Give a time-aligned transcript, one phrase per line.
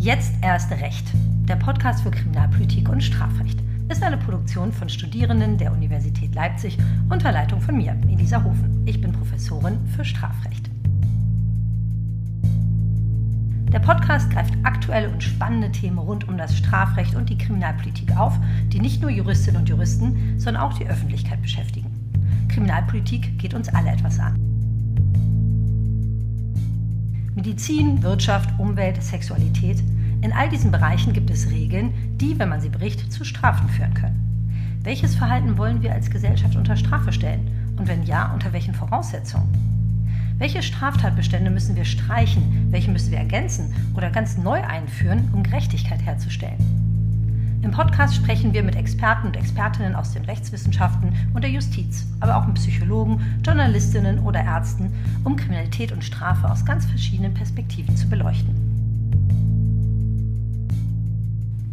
[0.00, 1.04] Jetzt erst recht.
[1.46, 3.60] Der Podcast für Kriminalpolitik und Strafrecht
[3.90, 6.78] ist eine Produktion von Studierenden der Universität Leipzig
[7.10, 8.82] unter Leitung von mir, Elisa Hofen.
[8.86, 10.70] Ich bin Professorin für Strafrecht.
[13.70, 18.38] Der Podcast greift aktuelle und spannende Themen rund um das Strafrecht und die Kriminalpolitik auf,
[18.68, 21.90] die nicht nur Juristinnen und Juristen, sondern auch die Öffentlichkeit beschäftigen.
[22.48, 24.49] Kriminalpolitik geht uns alle etwas an.
[27.34, 29.82] Medizin, Wirtschaft, Umwelt, Sexualität.
[30.20, 33.94] In all diesen Bereichen gibt es Regeln, die, wenn man sie bricht, zu Strafen führen
[33.94, 34.80] können.
[34.82, 37.74] Welches Verhalten wollen wir als Gesellschaft unter Strafe stellen?
[37.76, 39.48] Und wenn ja, unter welchen Voraussetzungen?
[40.38, 42.68] Welche Straftatbestände müssen wir streichen?
[42.70, 46.89] Welche müssen wir ergänzen oder ganz neu einführen, um Gerechtigkeit herzustellen?
[47.62, 52.36] Im Podcast sprechen wir mit Experten und Expertinnen aus den Rechtswissenschaften und der Justiz, aber
[52.36, 54.90] auch mit Psychologen, Journalistinnen oder Ärzten,
[55.24, 58.54] um Kriminalität und Strafe aus ganz verschiedenen Perspektiven zu beleuchten.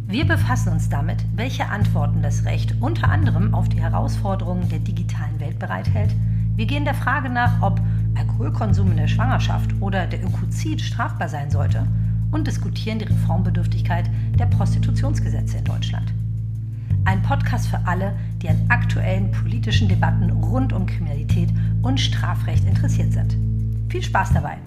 [0.06, 5.40] Wir befassen uns damit, welche Antworten das Recht unter anderem auf die Herausforderungen der digitalen
[5.40, 6.14] Welt bereithält.
[6.54, 7.80] Wir gehen der Frage nach, ob
[8.14, 11.86] Alkoholkonsum in der Schwangerschaft oder der Ökozid strafbar sein sollte
[12.30, 16.12] und diskutieren die Reformbedürftigkeit der Prostitutionsgesetze in Deutschland.
[17.04, 21.48] Ein Podcast für alle, die an aktuellen politischen Debatten rund um Kriminalität
[21.82, 23.36] und Strafrecht interessiert sind.
[23.88, 24.58] Viel Spaß dabei!